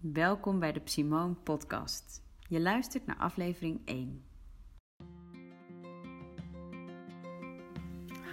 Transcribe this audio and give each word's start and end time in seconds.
Welkom 0.00 0.58
bij 0.58 0.72
de 0.72 0.80
Simone 0.84 1.34
Podcast. 1.34 2.22
Je 2.48 2.60
luistert 2.60 3.06
naar 3.06 3.16
aflevering 3.16 3.80
1. 3.84 4.24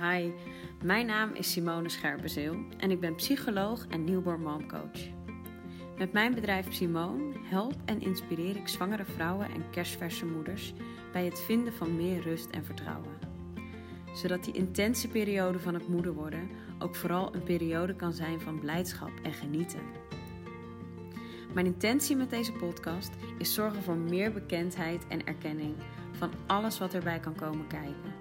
Hi, 0.02 0.32
mijn 0.84 1.06
naam 1.06 1.34
is 1.34 1.52
Simone 1.52 1.90
Scherpenzeel 1.90 2.56
en 2.78 2.92
ik 2.92 3.00
ben 3.00 3.16
psycholoog 3.16 3.88
en 3.88 4.04
newborn 4.04 4.42
mom 4.42 4.68
coach. 4.68 5.10
Met 5.98 6.12
mijn 6.14 6.34
bedrijf 6.34 6.74
Simone 6.74 7.34
help 7.44 7.76
en 7.86 8.02
inspireer 8.02 8.56
ik 8.56 8.68
zwangere 8.68 9.06
vrouwen 9.06 9.50
en 9.50 9.70
kerstverse 9.70 10.26
moeders 10.26 10.74
bij 11.12 11.26
het 11.26 11.40
vinden 11.40 11.74
van 11.74 11.96
meer 11.96 12.22
rust 12.22 12.50
en 12.50 12.66
vertrouwen. 12.66 13.18
Zodat 14.14 14.44
die 14.44 14.54
intense 14.54 15.08
periode 15.08 15.60
van 15.60 15.74
het 15.74 15.88
moeder 15.88 16.14
worden 16.14 16.50
ook 16.80 16.96
vooral 16.96 17.36
een 17.36 17.44
periode 17.44 17.96
kan 17.96 18.14
zijn 18.14 18.42
van 18.42 18.60
blijdschap 18.60 19.12
en 19.24 19.34
genieten. 19.34 20.03
Mijn 21.54 21.66
intentie 21.66 22.16
met 22.16 22.30
deze 22.30 22.52
podcast 22.52 23.12
is 23.38 23.54
zorgen 23.54 23.84
voor 23.84 23.98
meer 23.98 24.32
bekendheid 24.32 25.08
en 25.08 25.26
erkenning 25.26 25.76
van 26.12 26.32
alles 26.46 26.80
wat 26.80 26.94
erbij 26.94 27.20
kan 27.20 27.36
komen 27.36 27.68
kijken. 27.68 28.14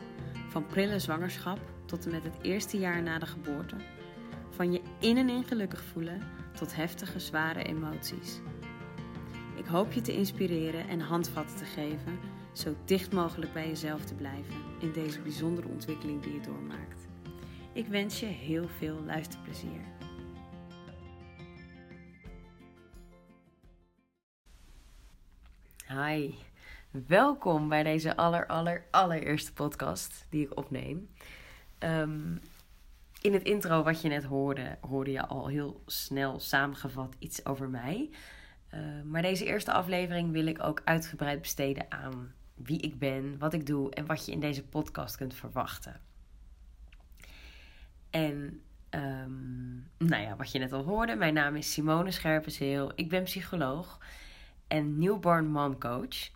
Van 0.49 0.67
prille 0.67 0.99
zwangerschap 0.99 1.59
tot 1.85 2.05
en 2.05 2.11
met 2.11 2.25
het 2.25 2.37
eerste 2.43 2.79
jaar 2.79 3.03
na 3.03 3.19
de 3.19 3.27
geboorte. 3.27 3.77
Van 4.51 4.73
je 4.73 4.81
in 4.99 5.17
en 5.17 5.29
in 5.29 5.45
gelukkig 5.45 5.83
voelen 5.83 6.23
tot 6.55 6.77
heftige, 6.77 7.19
zware 7.19 7.63
emoties. 7.63 8.41
Ik 9.57 9.67
hoop 9.67 9.93
je 9.93 10.01
te 10.01 10.13
inspireren 10.13 10.89
en 10.89 11.01
handvatten 11.01 11.57
te 11.57 11.65
geven 11.65 12.19
zo 12.53 12.75
dicht 12.85 13.13
mogelijk 13.13 13.53
bij 13.53 13.69
jezelf 13.69 14.05
te 14.05 14.15
blijven 14.15 14.55
in 14.81 14.93
deze 14.93 15.21
bijzondere 15.21 15.69
ontwikkeling 15.69 16.23
die 16.23 16.33
je 16.33 16.41
doormaakt. 16.41 17.09
Ik 17.73 17.87
wens 17.87 18.21
je 18.21 18.27
heel 18.27 18.69
veel 18.79 19.03
luisterplezier. 19.07 20.02
Hi, 25.89 26.35
welkom 26.91 27.69
bij 27.69 27.83
deze 27.83 28.17
aller, 28.17 28.47
aller, 28.47 28.85
allereerste 28.91 29.53
podcast 29.53 30.27
die 30.31 30.45
ik 30.47 30.57
opneem. 30.57 31.11
Um, 31.79 32.41
in 33.21 33.33
het 33.33 33.43
intro 33.43 33.83
wat 33.83 34.01
je 34.01 34.09
net 34.09 34.25
hoorde, 34.25 34.79
hoorde 34.81 35.11
je 35.11 35.27
al 35.27 35.47
heel 35.47 35.83
snel 35.87 36.41
samengevat 36.41 37.15
iets 37.19 37.47
over 37.47 37.69
mij. 37.69 38.11
Uh, 38.75 38.81
maar 39.05 39.23
deze 39.23 39.45
eerste 39.45 39.73
aflevering 39.73 40.33
wil 40.33 40.47
ik 40.47 40.63
ook 40.63 40.83
uitgebreid 40.85 41.41
besteden 41.41 41.87
aan 41.89 42.33
wie 42.55 42.81
ik 42.81 42.99
ben, 42.99 43.39
wat 43.39 43.53
ik 43.53 43.67
doe 43.67 43.91
en 43.91 44.07
wat 44.07 44.27
je 44.27 44.33
in 44.33 44.41
deze 44.41 44.65
podcast 44.65 45.17
kunt 45.17 45.35
verwachten. 45.35 46.01
En 48.11 48.63
um, 48.91 49.91
nou 49.99 50.23
ja, 50.23 50.37
wat 50.37 50.53
je 50.53 50.59
net 50.59 50.73
al 50.73 50.85
hoorde, 50.85 51.15
mijn 51.15 51.35
naam 51.35 51.57
is 51.57 51.73
Simone 51.73 52.11
Scherpenzeel. 52.11 52.93
Ik 52.95 53.09
ben 53.09 53.23
psycholoog 53.23 53.99
en 54.73 54.99
newborn 54.99 55.47
mom 55.47 55.79
coach. 55.79 56.31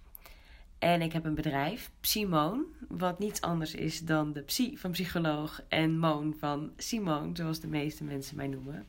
En 0.78 1.02
ik 1.02 1.12
heb 1.12 1.24
een 1.24 1.34
bedrijf, 1.34 1.90
Simone, 2.00 2.64
wat 2.88 3.18
niets 3.18 3.40
anders 3.40 3.74
is 3.74 4.00
dan 4.00 4.32
de 4.32 4.40
psy 4.40 4.76
van 4.76 4.90
psycholoog 4.90 5.62
en 5.68 5.98
moon 5.98 6.34
van 6.38 6.72
Simone, 6.76 7.36
zoals 7.36 7.60
de 7.60 7.66
meeste 7.66 8.04
mensen 8.04 8.36
mij 8.36 8.46
noemen. 8.46 8.86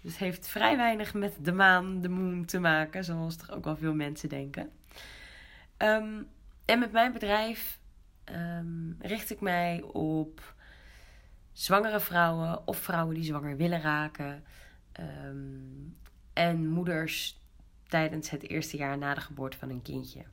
Dus 0.00 0.12
het 0.12 0.20
heeft 0.20 0.48
vrij 0.48 0.76
weinig 0.76 1.14
met 1.14 1.36
de 1.40 1.52
maan, 1.52 2.00
de 2.00 2.08
moon 2.08 2.44
te 2.44 2.58
maken, 2.58 3.04
zoals 3.04 3.36
toch 3.36 3.50
ook 3.50 3.64
wel 3.64 3.76
veel 3.76 3.94
mensen 3.94 4.28
denken. 4.28 4.70
Um, 5.78 6.26
en 6.64 6.78
met 6.78 6.92
mijn 6.92 7.12
bedrijf 7.12 7.78
um, 8.32 8.96
richt 9.00 9.30
ik 9.30 9.40
mij 9.40 9.82
op 9.92 10.54
zwangere 11.52 12.00
vrouwen 12.00 12.66
of 12.66 12.78
vrouwen 12.78 13.14
die 13.14 13.24
zwanger 13.24 13.56
willen 13.56 13.80
raken. 13.80 14.44
Um, 15.00 15.96
en 16.32 16.66
moeders 16.68 17.38
tijdens 17.88 18.30
het 18.30 18.48
eerste 18.48 18.76
jaar 18.76 18.98
na 18.98 19.14
de 19.14 19.20
geboorte 19.20 19.58
van 19.58 19.70
een 19.70 19.82
kindje. 19.82 20.24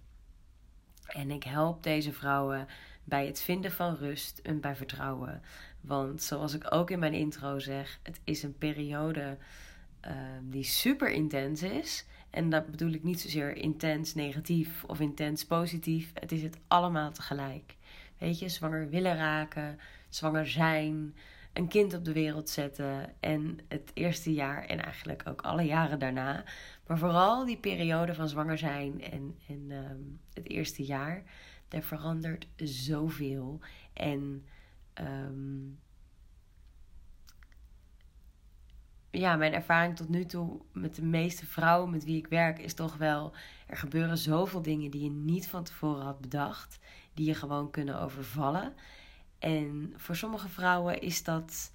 En 1.05 1.31
ik 1.31 1.43
help 1.43 1.83
deze 1.83 2.13
vrouwen 2.13 2.67
bij 3.03 3.25
het 3.25 3.41
vinden 3.41 3.71
van 3.71 3.95
rust 3.95 4.39
en 4.39 4.59
bij 4.59 4.75
vertrouwen. 4.75 5.41
Want 5.81 6.23
zoals 6.23 6.53
ik 6.53 6.73
ook 6.73 6.91
in 6.91 6.99
mijn 6.99 7.13
intro 7.13 7.59
zeg, 7.59 7.99
het 8.03 8.19
is 8.23 8.43
een 8.43 8.57
periode 8.57 9.37
uh, 10.07 10.11
die 10.41 10.63
super 10.63 11.09
intens 11.11 11.63
is. 11.63 12.05
En 12.29 12.49
dat 12.49 12.71
bedoel 12.71 12.91
ik 12.91 13.03
niet 13.03 13.21
zozeer 13.21 13.55
intens 13.55 14.13
negatief 14.13 14.83
of 14.83 14.99
intens 14.99 15.45
positief. 15.45 16.11
Het 16.13 16.31
is 16.31 16.43
het 16.43 16.57
allemaal 16.67 17.11
tegelijk. 17.11 17.75
Weet 18.17 18.39
je, 18.39 18.49
zwanger 18.49 18.89
willen 18.89 19.15
raken, 19.15 19.79
zwanger 20.09 20.47
zijn, 20.47 21.15
een 21.53 21.67
kind 21.67 21.93
op 21.93 22.05
de 22.05 22.13
wereld 22.13 22.49
zetten 22.49 23.13
en 23.19 23.59
het 23.67 23.91
eerste 23.93 24.33
jaar 24.33 24.65
en 24.65 24.83
eigenlijk 24.83 25.23
ook 25.27 25.41
alle 25.41 25.63
jaren 25.63 25.99
daarna. 25.99 26.43
Maar 26.87 26.97
vooral 26.97 27.45
die 27.45 27.57
periode 27.57 28.13
van 28.13 28.29
zwanger 28.29 28.57
zijn 28.57 29.01
en, 29.01 29.35
en 29.47 29.71
um, 29.71 30.19
het 30.33 30.49
eerste 30.49 30.83
jaar, 30.83 31.23
daar 31.67 31.81
verandert 31.81 32.47
zoveel. 32.55 33.59
En 33.93 34.45
um, 35.01 35.79
ja, 39.11 39.35
mijn 39.35 39.53
ervaring 39.53 39.95
tot 39.95 40.09
nu 40.09 40.25
toe 40.25 40.61
met 40.71 40.95
de 40.95 41.03
meeste 41.03 41.45
vrouwen 41.45 41.89
met 41.89 42.03
wie 42.03 42.17
ik 42.17 42.27
werk 42.27 42.59
is 42.59 42.73
toch 42.73 42.97
wel: 42.97 43.33
er 43.67 43.77
gebeuren 43.77 44.17
zoveel 44.17 44.61
dingen 44.61 44.91
die 44.91 45.03
je 45.03 45.11
niet 45.11 45.47
van 45.47 45.63
tevoren 45.63 46.03
had 46.03 46.19
bedacht, 46.19 46.79
die 47.13 47.25
je 47.27 47.35
gewoon 47.35 47.71
kunnen 47.71 48.01
overvallen. 48.01 48.73
En 49.39 49.93
voor 49.95 50.15
sommige 50.15 50.49
vrouwen 50.49 51.01
is 51.01 51.23
dat 51.23 51.71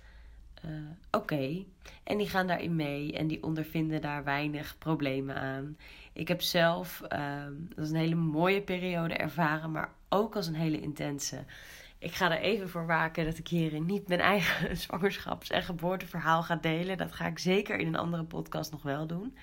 uh, 0.65 0.71
oké. 1.10 1.65
En 2.04 2.19
die 2.19 2.28
gaan 2.28 2.47
daarin 2.47 2.76
mee 2.76 3.12
en 3.12 3.26
die 3.26 3.43
ondervinden 3.43 4.00
daar 4.00 4.25
weinig 4.25 4.78
problemen 4.78 5.37
aan. 5.37 5.76
Ik 6.12 6.28
heb 6.28 6.41
zelf, 6.41 7.03
uh, 7.12 7.44
dat 7.75 7.84
is 7.84 7.91
een 7.91 7.97
hele 7.97 8.15
mooie 8.15 8.62
periode 8.62 9.15
ervaren, 9.15 9.72
maar 9.72 9.93
ook 10.09 10.37
als 10.37 10.47
een 10.47 10.54
hele 10.54 10.81
intense. 10.81 11.44
Ik 11.98 12.12
ga 12.12 12.31
er 12.31 12.41
even 12.41 12.69
voor 12.69 12.87
waken 12.87 13.25
dat 13.25 13.38
ik 13.38 13.48
hierin 13.48 13.87
niet 13.87 14.09
mijn 14.09 14.21
eigen 14.21 14.76
zwangerschaps- 14.87 15.50
en 15.50 15.62
geboorteverhaal 15.62 16.43
ga 16.43 16.56
delen. 16.56 16.97
Dat 16.97 17.12
ga 17.12 17.27
ik 17.27 17.38
zeker 17.38 17.78
in 17.78 17.87
een 17.87 17.97
andere 17.97 18.25
podcast 18.25 18.71
nog 18.71 18.82
wel 18.82 19.06
doen. 19.06 19.37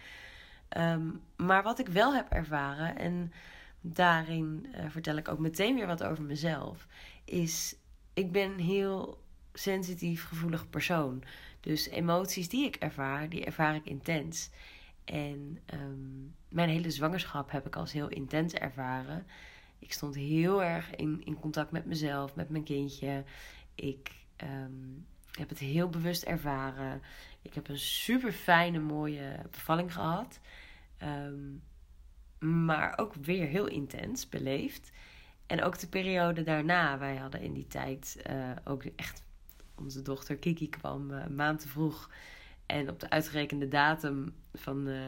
Um, 0.77 1.21
maar 1.35 1.63
wat 1.63 1.79
ik 1.79 1.87
wel 1.87 2.13
heb 2.13 2.29
ervaren, 2.29 2.97
en 2.97 3.31
daarin 3.81 4.65
uh, 4.75 4.85
vertel 4.87 5.17
ik 5.17 5.27
ook 5.27 5.39
meteen 5.39 5.75
weer 5.75 5.87
wat 5.87 6.03
over 6.03 6.23
mezelf, 6.23 6.87
is 7.25 7.75
ik 8.13 8.31
ben 8.31 8.57
heel 8.57 9.25
sensitief, 9.59 10.25
gevoelig 10.25 10.69
persoon. 10.69 11.23
Dus 11.59 11.89
emoties 11.89 12.49
die 12.49 12.65
ik 12.65 12.75
ervaar, 12.75 13.29
die 13.29 13.45
ervaar 13.45 13.75
ik 13.75 13.85
intens. 13.85 14.49
En 15.05 15.59
um, 15.73 16.35
mijn 16.49 16.69
hele 16.69 16.91
zwangerschap 16.91 17.51
heb 17.51 17.65
ik 17.65 17.75
als 17.75 17.91
heel 17.91 18.07
intens 18.07 18.53
ervaren. 18.53 19.25
Ik 19.79 19.93
stond 19.93 20.15
heel 20.15 20.63
erg 20.63 20.95
in, 20.95 21.21
in 21.25 21.39
contact 21.39 21.71
met 21.71 21.85
mezelf, 21.85 22.35
met 22.35 22.49
mijn 22.49 22.63
kindje. 22.63 23.23
Ik 23.75 24.11
um, 24.43 25.05
heb 25.31 25.49
het 25.49 25.59
heel 25.59 25.89
bewust 25.89 26.23
ervaren. 26.23 27.01
Ik 27.41 27.53
heb 27.53 27.69
een 27.69 27.79
super 27.79 28.31
fijne, 28.31 28.79
mooie 28.79 29.39
bevalling 29.51 29.93
gehad. 29.93 30.39
Um, 31.03 31.61
maar 32.39 32.97
ook 32.97 33.13
weer 33.13 33.47
heel 33.47 33.67
intens 33.67 34.29
beleefd. 34.29 34.91
En 35.45 35.63
ook 35.63 35.79
de 35.79 35.87
periode 35.87 36.43
daarna, 36.43 36.97
wij 36.97 37.15
hadden 37.15 37.41
in 37.41 37.53
die 37.53 37.67
tijd 37.67 38.23
uh, 38.29 38.51
ook 38.63 38.83
echt. 38.83 39.25
Onze 39.79 40.01
dochter 40.01 40.37
Kiki 40.37 40.69
kwam 40.69 41.11
een 41.11 41.35
maand 41.35 41.59
te 41.59 41.67
vroeg. 41.67 42.09
En 42.65 42.89
op 42.89 42.99
de 42.99 43.09
uitgerekende 43.09 43.67
datum 43.67 44.33
van, 44.53 44.87
uh, 44.87 45.01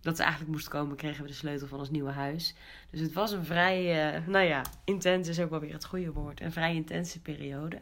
dat 0.00 0.16
ze 0.16 0.22
eigenlijk 0.22 0.52
moest 0.52 0.68
komen, 0.68 0.96
kregen 0.96 1.22
we 1.22 1.28
de 1.28 1.34
sleutel 1.34 1.66
van 1.66 1.78
ons 1.78 1.90
nieuwe 1.90 2.10
huis. 2.10 2.54
Dus 2.90 3.00
het 3.00 3.12
was 3.12 3.32
een 3.32 3.44
vrij, 3.44 4.16
uh, 4.16 4.26
nou 4.26 4.44
ja, 4.44 4.62
intens 4.84 5.28
is 5.28 5.40
ook 5.40 5.50
wel 5.50 5.60
weer 5.60 5.72
het 5.72 5.84
goede 5.84 6.12
woord. 6.12 6.40
Een 6.40 6.52
vrij 6.52 6.74
intense 6.74 7.20
periode. 7.20 7.80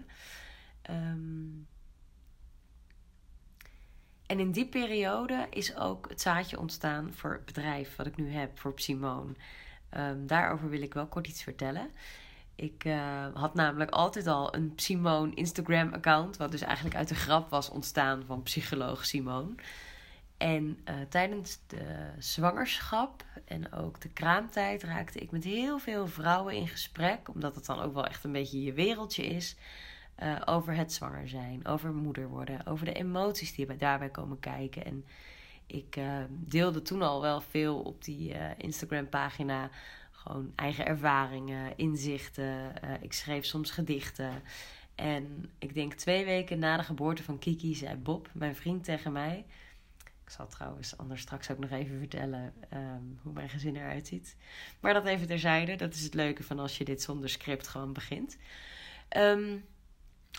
Um, 0.90 1.66
en 4.26 4.40
in 4.40 4.52
die 4.52 4.68
periode 4.68 5.46
is 5.50 5.76
ook 5.76 6.08
het 6.08 6.20
zaadje 6.20 6.58
ontstaan 6.58 7.12
voor 7.12 7.32
het 7.32 7.44
bedrijf 7.44 7.96
wat 7.96 8.06
ik 8.06 8.16
nu 8.16 8.30
heb, 8.30 8.58
voor 8.58 8.72
Simone. 8.74 9.32
Um, 9.96 10.26
daarover 10.26 10.68
wil 10.68 10.82
ik 10.82 10.94
wel 10.94 11.06
kort 11.06 11.26
iets 11.26 11.42
vertellen. 11.42 11.90
Ik 12.62 12.84
uh, 12.84 13.26
had 13.34 13.54
namelijk 13.54 13.90
altijd 13.90 14.26
al 14.26 14.54
een 14.54 14.72
Simone 14.76 15.34
Instagram-account, 15.34 16.36
wat 16.36 16.50
dus 16.50 16.60
eigenlijk 16.60 16.96
uit 16.96 17.08
de 17.08 17.14
grap 17.14 17.50
was 17.50 17.68
ontstaan 17.70 18.22
van 18.26 18.42
psycholoog 18.42 19.04
Simone. 19.04 19.54
En 20.36 20.78
uh, 20.88 20.94
tijdens 21.08 21.58
de 21.66 22.10
zwangerschap 22.18 23.24
en 23.44 23.72
ook 23.72 24.00
de 24.00 24.08
kraamtijd 24.08 24.82
raakte 24.82 25.18
ik 25.18 25.30
met 25.30 25.44
heel 25.44 25.78
veel 25.78 26.06
vrouwen 26.06 26.54
in 26.54 26.68
gesprek, 26.68 27.28
omdat 27.28 27.54
het 27.54 27.66
dan 27.66 27.80
ook 27.80 27.94
wel 27.94 28.06
echt 28.06 28.24
een 28.24 28.32
beetje 28.32 28.62
je 28.62 28.72
wereldje 28.72 29.26
is. 29.26 29.56
Uh, 30.22 30.40
over 30.44 30.74
het 30.74 30.92
zwanger 30.92 31.28
zijn, 31.28 31.66
over 31.66 31.92
moeder 31.92 32.28
worden, 32.28 32.66
over 32.66 32.84
de 32.84 32.92
emoties 32.92 33.54
die 33.54 33.76
daarbij 33.76 34.10
komen 34.10 34.40
kijken. 34.40 34.84
En 34.84 35.04
ik 35.66 35.98
deelde 36.28 36.82
toen 36.82 37.02
al 37.02 37.20
wel 37.20 37.40
veel 37.40 37.80
op 37.80 38.04
die 38.04 38.34
Instagram-pagina 38.56 39.70
gewoon 40.22 40.52
eigen 40.54 40.86
ervaringen, 40.86 41.76
inzichten. 41.76 42.72
Uh, 42.84 42.90
ik 43.00 43.12
schreef 43.12 43.44
soms 43.44 43.70
gedichten. 43.70 44.42
En 44.94 45.50
ik 45.58 45.74
denk 45.74 45.94
twee 45.94 46.24
weken 46.24 46.58
na 46.58 46.76
de 46.76 46.82
geboorte 46.82 47.22
van 47.22 47.38
Kiki 47.38 47.74
zei 47.74 47.96
Bob, 47.96 48.28
mijn 48.32 48.56
vriend, 48.56 48.84
tegen 48.84 49.12
mij: 49.12 49.44
Ik 50.24 50.30
zal 50.30 50.46
trouwens 50.46 50.96
anders 50.96 51.20
straks 51.20 51.50
ook 51.50 51.58
nog 51.58 51.70
even 51.70 51.98
vertellen 51.98 52.54
ehm, 52.68 53.02
hoe 53.22 53.32
mijn 53.32 53.48
gezin 53.48 53.76
eruit 53.76 54.06
ziet. 54.06 54.36
Maar 54.80 54.94
dat 54.94 55.06
even 55.06 55.26
terzijde. 55.26 55.76
Dat 55.76 55.94
is 55.94 56.02
het 56.02 56.14
leuke 56.14 56.42
van 56.42 56.58
als 56.58 56.78
je 56.78 56.84
dit 56.84 57.02
zonder 57.02 57.28
script 57.28 57.68
gewoon 57.68 57.92
begint. 57.92 58.38
Ehm, 59.08 59.58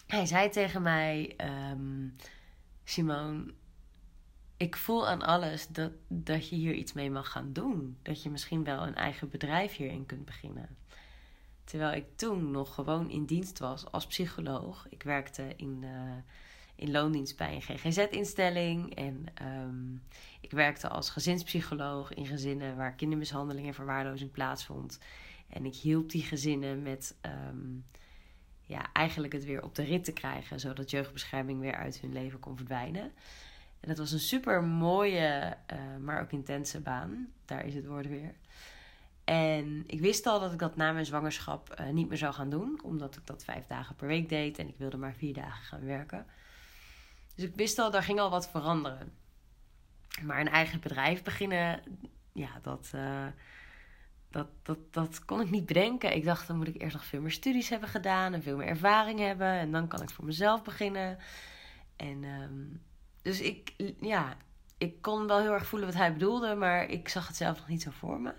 hij 0.07 0.25
zei 0.25 0.49
tegen 0.49 0.81
mij: 0.81 1.35
um, 1.71 2.15
Simone, 2.83 3.53
ik 4.57 4.75
voel 4.75 5.07
aan 5.07 5.21
alles 5.21 5.67
dat, 5.67 5.91
dat 6.07 6.49
je 6.49 6.55
hier 6.55 6.73
iets 6.73 6.93
mee 6.93 7.11
mag 7.11 7.31
gaan 7.31 7.53
doen. 7.53 7.97
Dat 8.01 8.23
je 8.23 8.29
misschien 8.29 8.63
wel 8.63 8.87
een 8.87 8.95
eigen 8.95 9.29
bedrijf 9.29 9.75
hierin 9.75 10.05
kunt 10.05 10.25
beginnen. 10.25 10.77
Terwijl 11.63 11.93
ik 11.93 12.05
toen 12.15 12.51
nog 12.51 12.73
gewoon 12.73 13.09
in 13.09 13.25
dienst 13.25 13.59
was 13.59 13.91
als 13.91 14.07
psycholoog. 14.07 14.85
Ik 14.89 15.03
werkte 15.03 15.53
in, 15.55 15.79
uh, 15.83 16.15
in 16.75 16.91
loondienst 16.91 17.37
bij 17.37 17.55
een 17.55 17.61
GGZ-instelling. 17.61 18.95
En 18.95 19.25
um, 19.41 20.03
ik 20.41 20.51
werkte 20.51 20.89
als 20.89 21.09
gezinspsycholoog 21.09 22.13
in 22.13 22.25
gezinnen 22.25 22.75
waar 22.75 22.93
kindermishandeling 22.93 23.67
en 23.67 23.73
verwaarlozing 23.73 24.31
plaatsvond. 24.31 24.99
En 25.49 25.65
ik 25.65 25.75
hielp 25.75 26.09
die 26.09 26.23
gezinnen 26.23 26.81
met 26.81 27.15
um, 27.49 27.85
ja, 28.61 28.91
eigenlijk 28.93 29.33
het 29.33 29.45
weer 29.45 29.63
op 29.63 29.75
de 29.75 29.83
rit 29.83 30.03
te 30.03 30.13
krijgen, 30.13 30.59
zodat 30.59 30.89
jeugdbescherming 30.89 31.59
weer 31.59 31.75
uit 31.75 31.99
hun 31.99 32.13
leven 32.13 32.39
kon 32.39 32.57
verdwijnen. 32.57 33.11
En 33.83 33.89
dat 33.89 33.97
was 33.97 34.11
een 34.11 34.19
super 34.19 34.63
mooie, 34.63 35.57
uh, 35.73 35.77
maar 36.01 36.21
ook 36.21 36.31
intense 36.31 36.79
baan. 36.79 37.27
Daar 37.45 37.65
is 37.65 37.75
het 37.75 37.85
woord 37.85 38.07
weer. 38.07 38.35
En 39.23 39.83
ik 39.87 39.99
wist 39.99 40.25
al 40.25 40.39
dat 40.39 40.53
ik 40.53 40.59
dat 40.59 40.75
na 40.75 40.91
mijn 40.91 41.05
zwangerschap 41.05 41.79
uh, 41.79 41.89
niet 41.89 42.09
meer 42.09 42.17
zou 42.17 42.33
gaan 42.33 42.49
doen, 42.49 42.79
omdat 42.83 43.15
ik 43.15 43.25
dat 43.25 43.43
vijf 43.43 43.67
dagen 43.67 43.95
per 43.95 44.07
week 44.07 44.29
deed 44.29 44.59
en 44.59 44.67
ik 44.67 44.77
wilde 44.77 44.97
maar 44.97 45.13
vier 45.13 45.33
dagen 45.33 45.63
gaan 45.63 45.85
werken. 45.85 46.25
Dus 47.35 47.45
ik 47.45 47.55
wist 47.55 47.79
al, 47.79 47.91
daar 47.91 48.03
ging 48.03 48.19
al 48.19 48.29
wat 48.29 48.49
veranderen. 48.49 49.13
Maar 50.21 50.39
een 50.39 50.49
eigen 50.49 50.79
bedrijf 50.79 51.23
beginnen, 51.23 51.81
ja, 52.33 52.59
dat, 52.61 52.91
uh, 52.95 53.27
dat, 54.29 54.47
dat, 54.61 54.77
dat 54.91 55.25
kon 55.25 55.41
ik 55.41 55.49
niet 55.49 55.65
bedenken. 55.65 56.15
Ik 56.15 56.23
dacht, 56.23 56.47
dan 56.47 56.57
moet 56.57 56.67
ik 56.67 56.81
eerst 56.81 56.95
nog 56.95 57.05
veel 57.05 57.21
meer 57.21 57.31
studies 57.31 57.69
hebben 57.69 57.89
gedaan 57.89 58.33
en 58.33 58.43
veel 58.43 58.57
meer 58.57 58.67
ervaring 58.67 59.19
hebben. 59.19 59.51
En 59.51 59.71
dan 59.71 59.87
kan 59.87 60.01
ik 60.01 60.09
voor 60.09 60.25
mezelf 60.25 60.63
beginnen. 60.63 61.17
En 61.95 62.23
um, 62.23 62.81
dus 63.23 63.41
ik, 63.41 63.73
ja, 63.99 64.37
ik 64.77 65.01
kon 65.01 65.27
wel 65.27 65.39
heel 65.39 65.53
erg 65.53 65.65
voelen 65.65 65.87
wat 65.87 65.97
hij 65.97 66.13
bedoelde, 66.13 66.55
maar 66.55 66.89
ik 66.89 67.09
zag 67.09 67.27
het 67.27 67.35
zelf 67.35 67.57
nog 67.57 67.67
niet 67.67 67.81
zo 67.81 67.91
voor 67.91 68.19
me. 68.19 68.33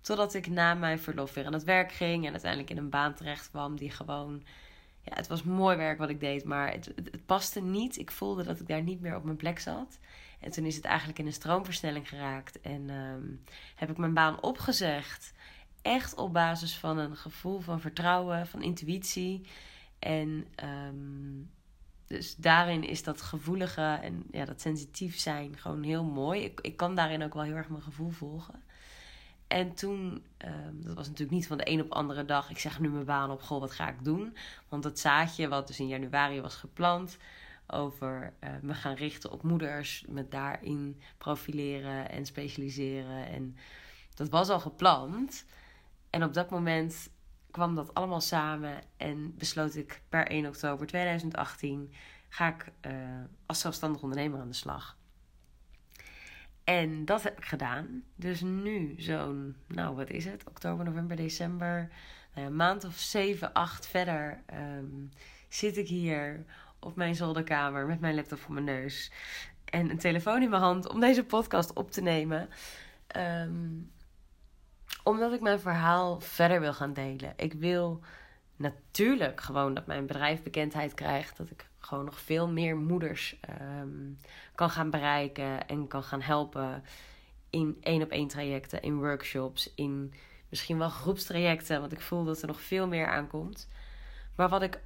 Totdat 0.00 0.34
ik 0.34 0.46
na 0.46 0.74
mijn 0.74 0.98
verlof 0.98 1.34
weer 1.34 1.46
aan 1.46 1.52
het 1.52 1.64
werk 1.64 1.92
ging 1.92 2.26
en 2.26 2.30
uiteindelijk 2.30 2.70
in 2.70 2.76
een 2.76 2.90
baan 2.90 3.14
terecht 3.14 3.50
kwam 3.50 3.76
die 3.76 3.90
gewoon. 3.90 4.42
Ja, 5.00 5.12
het 5.14 5.26
was 5.26 5.42
mooi 5.42 5.76
werk 5.76 5.98
wat 5.98 6.08
ik 6.08 6.20
deed, 6.20 6.44
maar 6.44 6.72
het, 6.72 6.86
het, 6.86 7.26
paste 7.26 7.60
niet. 7.60 7.98
Ik 7.98 8.10
voelde 8.10 8.44
dat 8.44 8.60
ik 8.60 8.68
daar 8.68 8.82
niet 8.82 9.00
meer 9.00 9.16
op 9.16 9.24
mijn 9.24 9.36
plek 9.36 9.58
zat. 9.58 9.98
En 10.40 10.50
toen 10.50 10.64
is 10.64 10.76
het 10.76 10.84
eigenlijk 10.84 11.18
in 11.18 11.26
een 11.26 11.32
stroomversnelling 11.32 12.08
geraakt. 12.08 12.60
En 12.60 12.90
um, 12.90 13.42
heb 13.74 13.90
ik 13.90 13.96
mijn 13.96 14.14
baan 14.14 14.42
opgezegd. 14.42 15.32
Echt 15.82 16.14
op 16.14 16.32
basis 16.32 16.76
van 16.76 16.98
een 16.98 17.16
gevoel 17.16 17.60
van 17.60 17.80
vertrouwen, 17.80 18.46
van 18.46 18.62
intuïtie. 18.62 19.46
En 19.98 20.46
um, 20.64 21.50
dus 22.06 22.36
daarin 22.36 22.84
is 22.84 23.02
dat 23.02 23.20
gevoelige 23.20 23.98
en 24.02 24.24
ja, 24.30 24.44
dat 24.44 24.60
sensitief 24.60 25.18
zijn 25.18 25.56
gewoon 25.58 25.82
heel 25.82 26.04
mooi. 26.04 26.44
Ik, 26.44 26.60
ik 26.60 26.76
kan 26.76 26.94
daarin 26.94 27.22
ook 27.22 27.34
wel 27.34 27.42
heel 27.42 27.54
erg 27.54 27.68
mijn 27.68 27.82
gevoel 27.82 28.10
volgen. 28.10 28.62
En 29.46 29.74
toen, 29.74 30.24
um, 30.44 30.82
dat 30.82 30.94
was 30.94 31.06
natuurlijk 31.06 31.36
niet 31.36 31.46
van 31.46 31.56
de 31.56 31.70
een 31.70 31.80
op 31.80 31.88
de 31.88 31.94
andere 31.94 32.24
dag, 32.24 32.50
ik 32.50 32.58
zeg 32.58 32.80
nu 32.80 32.88
mijn 32.88 33.04
baan 33.04 33.30
op, 33.30 33.42
goh, 33.42 33.60
wat 33.60 33.72
ga 33.72 33.88
ik 33.88 34.04
doen? 34.04 34.36
Want 34.68 34.82
dat 34.82 34.98
zaadje, 34.98 35.48
wat 35.48 35.66
dus 35.66 35.80
in 35.80 35.88
januari 35.88 36.40
was 36.40 36.56
geplant, 36.56 37.16
over 37.66 38.32
uh, 38.40 38.50
me 38.62 38.74
gaan 38.74 38.94
richten 38.94 39.32
op 39.32 39.42
moeders, 39.42 40.04
met 40.08 40.30
daarin 40.30 41.00
profileren 41.18 42.10
en 42.10 42.26
specialiseren. 42.26 43.26
En 43.26 43.56
dat 44.14 44.28
was 44.28 44.48
al 44.48 44.60
gepland. 44.60 45.44
En 46.10 46.24
op 46.24 46.34
dat 46.34 46.50
moment 46.50 47.10
kwam 47.54 47.74
dat 47.74 47.94
allemaal 47.94 48.20
samen 48.20 48.82
en 48.96 49.34
besloot 49.36 49.74
ik 49.74 50.02
per 50.08 50.26
1 50.26 50.46
oktober 50.46 50.86
2018 50.86 51.92
ga 52.28 52.48
ik 52.48 52.72
uh, 52.86 52.92
als 53.46 53.60
zelfstandig 53.60 54.02
ondernemer 54.02 54.40
aan 54.40 54.48
de 54.48 54.54
slag. 54.54 54.96
En 56.64 57.04
dat 57.04 57.22
heb 57.22 57.38
ik 57.38 57.44
gedaan. 57.44 58.02
Dus 58.16 58.40
nu 58.40 58.94
zo'n, 58.98 59.56
nou 59.66 59.96
wat 59.96 60.10
is 60.10 60.24
het, 60.24 60.44
oktober, 60.48 60.84
november, 60.84 61.16
december, 61.16 61.76
nou 62.34 62.40
ja, 62.40 62.46
een 62.46 62.56
maand 62.56 62.84
of 62.84 62.96
7, 62.96 63.52
8 63.52 63.86
verder 63.86 64.42
um, 64.54 65.10
zit 65.48 65.76
ik 65.76 65.88
hier 65.88 66.44
op 66.78 66.96
mijn 66.96 67.14
zolderkamer 67.14 67.86
met 67.86 68.00
mijn 68.00 68.14
laptop 68.14 68.38
voor 68.38 68.54
mijn 68.54 68.66
neus 68.66 69.12
en 69.64 69.90
een 69.90 69.98
telefoon 69.98 70.42
in 70.42 70.50
mijn 70.50 70.62
hand 70.62 70.88
om 70.88 71.00
deze 71.00 71.24
podcast 71.24 71.72
op 71.72 71.90
te 71.90 72.00
nemen. 72.00 72.48
Um, 73.16 73.92
omdat 75.04 75.32
ik 75.32 75.40
mijn 75.40 75.60
verhaal 75.60 76.20
verder 76.20 76.60
wil 76.60 76.74
gaan 76.74 76.92
delen. 76.92 77.32
Ik 77.36 77.52
wil 77.52 78.00
natuurlijk 78.56 79.40
gewoon 79.40 79.74
dat 79.74 79.86
mijn 79.86 80.06
bedrijf 80.06 80.42
bekendheid 80.42 80.94
krijgt. 80.94 81.36
Dat 81.36 81.50
ik 81.50 81.68
gewoon 81.78 82.04
nog 82.04 82.20
veel 82.20 82.48
meer 82.48 82.76
moeders 82.76 83.36
um, 83.60 84.18
kan 84.54 84.70
gaan 84.70 84.90
bereiken 84.90 85.68
en 85.68 85.86
kan 85.88 86.02
gaan 86.02 86.20
helpen 86.20 86.84
in 87.50 87.76
één 87.80 88.02
op 88.02 88.10
één 88.10 88.28
trajecten, 88.28 88.82
in 88.82 88.98
workshops, 88.98 89.74
in 89.74 90.14
misschien 90.48 90.78
wel 90.78 90.88
groepstrajecten. 90.88 91.80
Want 91.80 91.92
ik 91.92 92.00
voel 92.00 92.24
dat 92.24 92.40
er 92.40 92.46
nog 92.46 92.60
veel 92.60 92.86
meer 92.86 93.06
aankomt. 93.06 93.68
Maar 94.36 94.48
wat 94.48 94.62
ik 94.62 94.80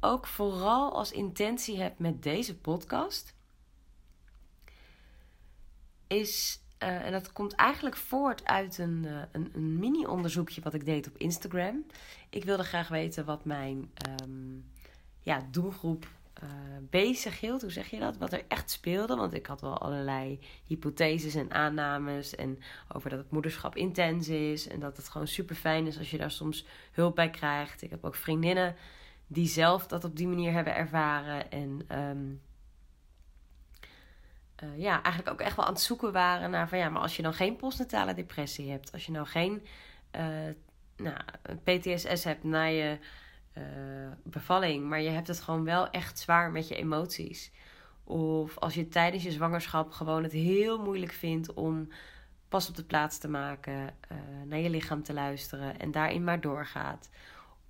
ook 0.00 0.26
vooral 0.26 0.94
als 0.94 1.12
intentie 1.12 1.80
heb 1.80 1.98
met 1.98 2.22
deze 2.22 2.58
podcast, 2.58 3.34
is 6.06 6.61
uh, 6.82 7.06
en 7.06 7.12
dat 7.12 7.32
komt 7.32 7.54
eigenlijk 7.54 7.96
voort 7.96 8.44
uit 8.44 8.78
een, 8.78 9.02
uh, 9.04 9.22
een, 9.32 9.50
een 9.54 9.78
mini-onderzoekje 9.78 10.60
wat 10.60 10.74
ik 10.74 10.84
deed 10.84 11.06
op 11.08 11.16
Instagram. 11.16 11.84
Ik 12.30 12.44
wilde 12.44 12.64
graag 12.64 12.88
weten 12.88 13.24
wat 13.24 13.44
mijn 13.44 13.90
um, 14.22 14.64
ja, 15.20 15.46
doelgroep 15.50 16.06
uh, 16.42 16.48
bezig 16.90 17.40
hield. 17.40 17.62
Hoe 17.62 17.70
zeg 17.70 17.90
je 17.90 17.98
dat? 17.98 18.16
Wat 18.16 18.32
er 18.32 18.44
echt 18.48 18.70
speelde. 18.70 19.16
Want 19.16 19.34
ik 19.34 19.46
had 19.46 19.60
wel 19.60 19.78
allerlei 19.78 20.38
hypotheses 20.66 21.34
en 21.34 21.52
aannames. 21.52 22.34
En 22.34 22.58
over 22.92 23.10
dat 23.10 23.18
het 23.18 23.30
moederschap 23.30 23.76
intens 23.76 24.28
is. 24.28 24.68
En 24.68 24.80
dat 24.80 24.96
het 24.96 25.08
gewoon 25.08 25.26
super 25.26 25.56
fijn 25.56 25.86
is 25.86 25.98
als 25.98 26.10
je 26.10 26.18
daar 26.18 26.30
soms 26.30 26.66
hulp 26.92 27.14
bij 27.14 27.30
krijgt. 27.30 27.82
Ik 27.82 27.90
heb 27.90 28.04
ook 28.04 28.14
vriendinnen 28.14 28.76
die 29.26 29.46
zelf 29.46 29.86
dat 29.86 30.04
op 30.04 30.16
die 30.16 30.28
manier 30.28 30.52
hebben 30.52 30.74
ervaren. 30.74 31.50
En. 31.50 31.98
Um, 31.98 32.40
uh, 34.62 34.78
ja, 34.78 35.02
eigenlijk 35.02 35.34
ook 35.34 35.40
echt 35.40 35.56
wel 35.56 35.64
aan 35.64 35.72
het 35.72 35.82
zoeken 35.82 36.12
waren 36.12 36.50
naar 36.50 36.68
van 36.68 36.78
ja, 36.78 36.88
maar 36.88 37.02
als 37.02 37.16
je 37.16 37.22
dan 37.22 37.34
geen 37.34 37.56
postnatale 37.56 38.14
depressie 38.14 38.70
hebt, 38.70 38.92
als 38.92 39.06
je 39.06 39.12
nou 39.12 39.26
geen 39.26 39.66
uh, 40.16 40.54
nou, 40.96 41.16
PTSS 41.64 42.24
hebt 42.24 42.44
na 42.44 42.64
je 42.64 42.98
uh, 43.58 43.64
bevalling, 44.24 44.88
maar 44.88 45.00
je 45.00 45.10
hebt 45.10 45.28
het 45.28 45.40
gewoon 45.40 45.64
wel 45.64 45.90
echt 45.90 46.18
zwaar 46.18 46.50
met 46.50 46.68
je 46.68 46.76
emoties. 46.76 47.52
Of 48.04 48.58
als 48.58 48.74
je 48.74 48.88
tijdens 48.88 49.22
je 49.22 49.30
zwangerschap 49.30 49.90
gewoon 49.90 50.22
het 50.22 50.32
heel 50.32 50.82
moeilijk 50.82 51.12
vindt 51.12 51.54
om 51.54 51.88
pas 52.48 52.68
op 52.68 52.76
de 52.76 52.84
plaats 52.84 53.18
te 53.18 53.28
maken, 53.28 53.94
naar 54.44 54.58
je 54.58 54.70
lichaam 54.70 55.02
te 55.02 55.12
luisteren 55.12 55.78
en 55.78 55.90
daarin 55.90 56.24
maar 56.24 56.40
doorgaat. 56.40 57.10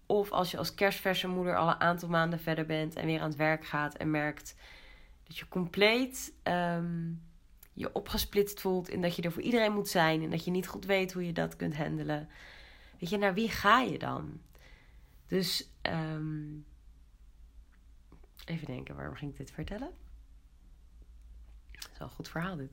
Of 0.07 0.31
als 0.31 0.51
je 0.51 0.59
als 0.59 0.75
kerstverse 0.75 1.29
moeder 1.29 1.57
al 1.57 1.69
een 1.69 1.81
aantal 1.81 2.09
maanden 2.09 2.41
verder 2.41 2.67
bent 2.67 2.95
en 2.95 3.07
weer 3.07 3.21
aan 3.21 3.29
het 3.29 3.37
werk 3.37 3.65
gaat 3.65 3.95
en 3.95 4.11
merkt 4.11 4.55
dat 5.33 5.41
je 5.41 5.49
compleet 5.49 6.33
um, 6.43 7.23
je 7.73 7.93
opgesplitst 7.93 8.61
voelt 8.61 8.89
in 8.89 9.01
dat 9.03 9.17
je 9.17 9.23
er 9.23 9.33
voor 9.33 9.43
iedereen 9.43 9.73
moet 9.73 9.89
zijn 9.89 10.23
en 10.23 10.31
dat 10.31 10.45
je 10.45 10.51
niet 10.51 10.67
goed 10.67 10.85
weet 10.85 11.13
hoe 11.13 11.27
je 11.27 11.33
dat 11.33 11.57
kunt 11.57 11.77
handelen. 11.77 12.29
Weet 12.99 13.11
je, 13.11 13.17
naar 13.17 13.35
wie 13.35 13.49
ga 13.49 13.81
je 13.81 13.99
dan? 13.99 14.41
Dus 15.27 15.69
um, 15.83 16.67
even 18.45 18.67
denken, 18.67 18.95
waarom 18.97 19.15
ging 19.15 19.31
ik 19.31 19.37
dit 19.37 19.51
vertellen? 19.51 19.91
Dat 21.71 21.91
is 21.93 21.99
wel 21.99 22.09
een 22.09 22.15
goed 22.15 22.29
verhaal 22.29 22.57
dit 22.57 22.73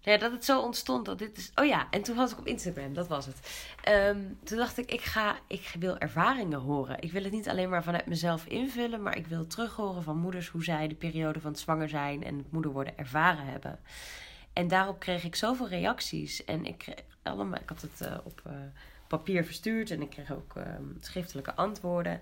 ja, 0.00 0.16
dat 0.16 0.32
het 0.32 0.44
zo 0.44 0.60
ontstond. 0.60 1.06
Dat 1.06 1.18
dit 1.18 1.38
is... 1.38 1.52
Oh 1.54 1.64
ja, 1.64 1.86
en 1.90 2.02
toen 2.02 2.16
was 2.16 2.32
ik 2.32 2.38
op 2.38 2.46
Instagram, 2.46 2.94
dat 2.94 3.08
was 3.08 3.26
het. 3.26 3.68
Um, 3.88 4.38
toen 4.44 4.58
dacht 4.58 4.78
ik, 4.78 4.92
ik, 4.92 5.00
ga, 5.00 5.38
ik 5.46 5.74
wil 5.78 5.98
ervaringen 5.98 6.58
horen. 6.58 7.00
Ik 7.00 7.12
wil 7.12 7.22
het 7.22 7.32
niet 7.32 7.48
alleen 7.48 7.68
maar 7.68 7.82
vanuit 7.82 8.06
mezelf 8.06 8.46
invullen, 8.46 9.02
maar 9.02 9.16
ik 9.16 9.26
wil 9.26 9.46
terug 9.46 9.76
horen 9.76 10.02
van 10.02 10.16
moeders 10.16 10.48
hoe 10.48 10.64
zij 10.64 10.88
de 10.88 10.94
periode 10.94 11.40
van 11.40 11.50
het 11.50 11.60
zwanger 11.60 11.88
zijn 11.88 12.24
en 12.24 12.38
het 12.38 12.52
moeder 12.52 12.72
worden 12.72 12.98
ervaren 12.98 13.44
hebben. 13.44 13.78
En 14.52 14.68
daarop 14.68 14.98
kreeg 14.98 15.24
ik 15.24 15.34
zoveel 15.34 15.68
reacties. 15.68 16.44
En 16.44 16.64
ik, 16.64 16.78
kreeg 16.78 17.02
allemaal, 17.22 17.60
ik 17.60 17.68
had 17.68 17.80
het 17.80 18.00
uh, 18.02 18.18
op 18.24 18.42
uh, 18.46 18.52
papier 19.06 19.44
verstuurd 19.44 19.90
en 19.90 20.02
ik 20.02 20.10
kreeg 20.10 20.32
ook 20.32 20.54
uh, 20.56 20.64
schriftelijke 21.00 21.54
antwoorden. 21.54 22.20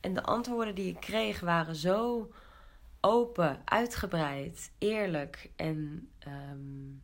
En 0.00 0.14
de 0.14 0.22
antwoorden 0.22 0.74
die 0.74 0.88
ik 0.88 1.00
kreeg 1.00 1.40
waren 1.40 1.76
zo 1.76 2.30
open, 3.00 3.62
uitgebreid, 3.64 4.72
eerlijk. 4.78 5.50
En 5.56 6.08
um, 6.26 7.02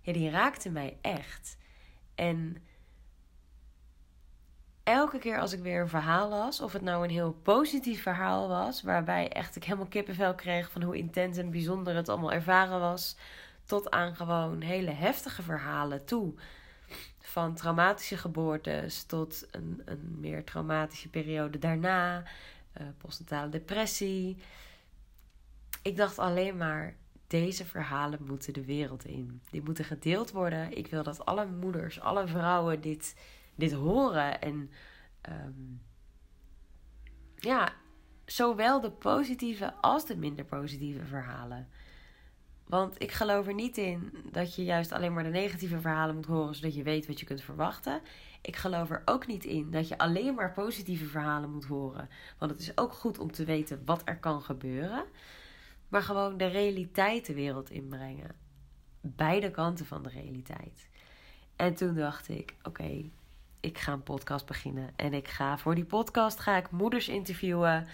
ja, 0.00 0.12
die 0.12 0.30
raakte 0.30 0.70
mij 0.70 0.98
echt. 1.00 1.56
En 2.14 2.56
elke 4.82 5.18
keer 5.18 5.40
als 5.40 5.52
ik 5.52 5.62
weer 5.62 5.80
een 5.80 5.88
verhaal 5.88 6.28
las, 6.28 6.60
of 6.60 6.72
het 6.72 6.82
nou 6.82 7.04
een 7.04 7.10
heel 7.10 7.32
positief 7.32 8.02
verhaal 8.02 8.48
was, 8.48 8.82
waarbij 8.82 9.28
echt 9.28 9.56
ik 9.56 9.64
helemaal 9.64 9.86
kippenvel 9.86 10.34
kreeg 10.34 10.70
van 10.70 10.82
hoe 10.82 10.96
intens 10.96 11.38
en 11.38 11.50
bijzonder 11.50 11.94
het 11.94 12.08
allemaal 12.08 12.32
ervaren 12.32 12.80
was, 12.80 13.16
tot 13.64 13.90
aan 13.90 14.16
gewoon 14.16 14.60
hele 14.60 14.90
heftige 14.90 15.42
verhalen 15.42 16.04
toe. 16.04 16.34
Van 17.18 17.54
traumatische 17.54 18.16
geboortes 18.16 19.04
tot 19.04 19.46
een, 19.50 19.82
een 19.84 20.16
meer 20.20 20.44
traumatische 20.44 21.08
periode 21.08 21.58
daarna, 21.58 22.22
uh, 22.80 22.86
postnatale 22.98 23.48
depressie. 23.48 24.36
Ik 25.86 25.96
dacht 25.96 26.18
alleen 26.18 26.56
maar, 26.56 26.96
deze 27.26 27.64
verhalen 27.64 28.18
moeten 28.24 28.52
de 28.52 28.64
wereld 28.64 29.04
in. 29.04 29.40
Die 29.50 29.62
moeten 29.62 29.84
gedeeld 29.84 30.30
worden. 30.30 30.76
Ik 30.76 30.86
wil 30.86 31.02
dat 31.02 31.24
alle 31.24 31.46
moeders, 31.46 32.00
alle 32.00 32.26
vrouwen 32.26 32.80
dit, 32.80 33.16
dit 33.54 33.72
horen. 33.72 34.40
En 34.40 34.70
um, 35.28 35.82
ja, 37.36 37.72
zowel 38.24 38.80
de 38.80 38.90
positieve 38.90 39.74
als 39.74 40.06
de 40.06 40.16
minder 40.16 40.44
positieve 40.44 41.04
verhalen. 41.04 41.68
Want 42.64 43.02
ik 43.02 43.12
geloof 43.12 43.46
er 43.46 43.54
niet 43.54 43.76
in 43.76 44.12
dat 44.32 44.54
je 44.54 44.64
juist 44.64 44.92
alleen 44.92 45.12
maar 45.12 45.24
de 45.24 45.30
negatieve 45.30 45.80
verhalen 45.80 46.14
moet 46.14 46.26
horen 46.26 46.54
zodat 46.54 46.74
je 46.74 46.82
weet 46.82 47.06
wat 47.06 47.20
je 47.20 47.26
kunt 47.26 47.42
verwachten. 47.42 48.00
Ik 48.42 48.56
geloof 48.56 48.90
er 48.90 49.02
ook 49.04 49.26
niet 49.26 49.44
in 49.44 49.70
dat 49.70 49.88
je 49.88 49.98
alleen 49.98 50.34
maar 50.34 50.52
positieve 50.52 51.06
verhalen 51.06 51.50
moet 51.50 51.64
horen. 51.64 52.08
Want 52.38 52.50
het 52.50 52.60
is 52.60 52.78
ook 52.78 52.92
goed 52.92 53.18
om 53.18 53.32
te 53.32 53.44
weten 53.44 53.82
wat 53.84 54.02
er 54.04 54.18
kan 54.18 54.42
gebeuren. 54.42 55.04
Maar 55.88 56.02
gewoon 56.02 56.36
de 56.36 56.46
realiteit 56.46 57.26
de 57.26 57.34
wereld 57.34 57.70
inbrengen. 57.70 58.34
Beide 59.00 59.50
kanten 59.50 59.86
van 59.86 60.02
de 60.02 60.08
realiteit. 60.08 60.88
En 61.56 61.74
toen 61.74 61.94
dacht 61.94 62.28
ik: 62.28 62.54
oké, 62.62 63.10
ik 63.60 63.78
ga 63.78 63.92
een 63.92 64.02
podcast 64.02 64.46
beginnen. 64.46 64.90
En 64.96 65.14
ik 65.14 65.28
ga 65.28 65.58
voor 65.58 65.74
die 65.74 65.84
podcast 65.84 66.40
ga 66.40 66.56
ik 66.56 66.70
moeders 66.70 67.08
interviewen. 67.08 67.86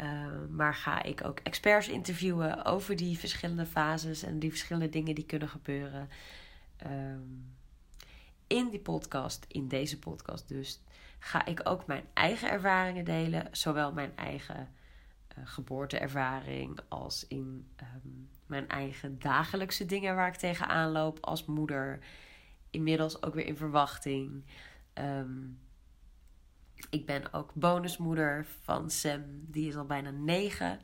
Uh, 0.00 0.26
maar 0.50 0.74
ga 0.74 1.02
ik 1.02 1.24
ook 1.24 1.38
experts 1.38 1.88
interviewen 1.88 2.64
over 2.64 2.96
die 2.96 3.18
verschillende 3.18 3.66
fases 3.66 4.22
en 4.22 4.38
die 4.38 4.50
verschillende 4.50 4.88
dingen 4.88 5.14
die 5.14 5.26
kunnen 5.26 5.48
gebeuren. 5.48 6.08
Um, 6.86 7.54
in 8.46 8.70
die 8.70 8.80
podcast, 8.80 9.44
in 9.48 9.68
deze 9.68 9.98
podcast 9.98 10.48
dus, 10.48 10.80
ga 11.18 11.44
ik 11.46 11.60
ook 11.64 11.86
mijn 11.86 12.04
eigen 12.14 12.50
ervaringen 12.50 13.04
delen. 13.04 13.48
Zowel 13.50 13.92
mijn 13.92 14.16
eigen 14.16 14.68
uh, 15.38 15.46
geboorteervaring 15.46 16.80
als 16.88 17.26
in 17.26 17.68
um, 17.82 18.28
mijn 18.46 18.68
eigen 18.68 19.18
dagelijkse 19.18 19.86
dingen 19.86 20.14
waar 20.14 20.28
ik 20.28 20.36
tegenaan 20.36 20.92
loop 20.92 21.18
als 21.20 21.44
moeder. 21.44 21.98
Inmiddels 22.70 23.22
ook 23.22 23.34
weer 23.34 23.46
in 23.46 23.56
verwachting. 23.56 24.44
Um, 24.94 25.58
ik 26.90 27.06
ben 27.06 27.32
ook 27.32 27.54
bonusmoeder 27.54 28.46
van 28.62 28.90
Sam, 28.90 29.22
die 29.26 29.68
is 29.68 29.76
al 29.76 29.86
bijna 29.86 30.10
negen. 30.10 30.80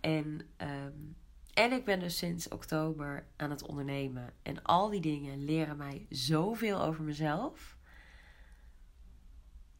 En, 0.00 0.40
um, 0.56 1.16
en 1.54 1.72
ik 1.72 1.84
ben 1.84 2.00
dus 2.00 2.18
sinds 2.18 2.48
oktober 2.48 3.26
aan 3.36 3.50
het 3.50 3.66
ondernemen. 3.66 4.32
En 4.42 4.62
al 4.62 4.90
die 4.90 5.00
dingen 5.00 5.44
leren 5.44 5.76
mij 5.76 6.06
zoveel 6.10 6.82
over 6.82 7.04
mezelf. 7.04 7.76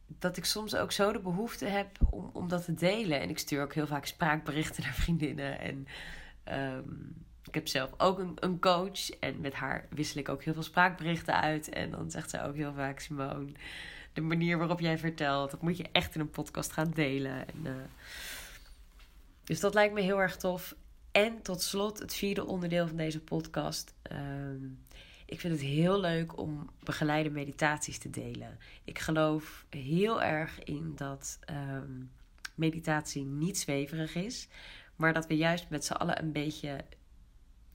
Dat 0.07 0.37
ik 0.37 0.45
soms 0.45 0.75
ook 0.75 0.91
zo 0.91 1.11
de 1.11 1.19
behoefte 1.19 1.65
heb 1.65 1.97
om, 2.09 2.29
om 2.33 2.47
dat 2.47 2.65
te 2.65 2.73
delen. 2.73 3.21
En 3.21 3.29
ik 3.29 3.39
stuur 3.39 3.61
ook 3.61 3.73
heel 3.73 3.87
vaak 3.87 4.05
spraakberichten 4.05 4.83
naar 4.83 4.93
vriendinnen. 4.93 5.59
En 5.59 5.87
um, 6.75 7.25
ik 7.45 7.53
heb 7.53 7.67
zelf 7.67 7.89
ook 7.97 8.19
een, 8.19 8.33
een 8.39 8.59
coach. 8.59 9.09
En 9.09 9.41
met 9.41 9.53
haar 9.53 9.87
wissel 9.89 10.19
ik 10.19 10.29
ook 10.29 10.43
heel 10.43 10.53
veel 10.53 10.63
spraakberichten 10.63 11.41
uit. 11.41 11.69
En 11.69 11.91
dan 11.91 12.11
zegt 12.11 12.29
zij 12.29 12.43
ook 12.43 12.55
heel 12.55 12.73
vaak: 12.73 12.99
Simone, 12.99 13.51
de 14.13 14.21
manier 14.21 14.57
waarop 14.57 14.79
jij 14.79 14.97
vertelt, 14.97 15.51
dat 15.51 15.61
moet 15.61 15.77
je 15.77 15.89
echt 15.91 16.15
in 16.15 16.21
een 16.21 16.29
podcast 16.29 16.71
gaan 16.71 16.91
delen. 16.91 17.47
En, 17.47 17.59
uh, 17.63 17.71
dus 19.43 19.59
dat 19.59 19.73
lijkt 19.73 19.93
me 19.93 20.01
heel 20.01 20.21
erg 20.21 20.37
tof. 20.37 20.75
En 21.11 21.41
tot 21.41 21.61
slot, 21.61 21.99
het 21.99 22.15
vierde 22.15 22.45
onderdeel 22.45 22.87
van 22.87 22.97
deze 22.97 23.19
podcast. 23.19 23.93
Um, 24.11 24.85
ik 25.33 25.39
vind 25.39 25.53
het 25.53 25.61
heel 25.61 25.99
leuk 25.99 26.37
om 26.37 26.69
begeleide 26.83 27.29
meditaties 27.29 27.97
te 27.97 28.09
delen. 28.09 28.57
Ik 28.83 28.99
geloof 28.99 29.65
heel 29.69 30.21
erg 30.21 30.63
in 30.63 30.93
dat 30.95 31.39
um, 31.49 32.11
meditatie 32.55 33.25
niet 33.25 33.57
zweverig 33.57 34.15
is, 34.15 34.47
maar 34.95 35.13
dat 35.13 35.27
we 35.27 35.35
juist 35.35 35.69
met 35.69 35.85
z'n 35.85 35.93
allen 35.93 36.23
een 36.23 36.31
beetje 36.31 36.85